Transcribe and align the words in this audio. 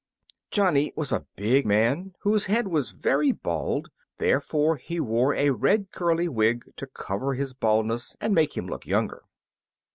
Johnny 0.49 0.91
was 0.95 1.11
a 1.11 1.27
big 1.35 1.63
man, 1.63 2.15
whose 2.21 2.45
head 2.45 2.67
was 2.67 2.89
very 2.89 3.31
bald; 3.31 3.89
therefore 4.17 4.77
he 4.77 4.99
wore 4.99 5.35
a 5.35 5.51
red 5.51 5.91
curly 5.91 6.27
wig 6.27 6.65
to 6.77 6.87
cover 6.87 7.35
his 7.35 7.53
baldness 7.53 8.17
and 8.19 8.33
make 8.33 8.57
him 8.57 8.65
look 8.65 8.87
younger. 8.87 9.21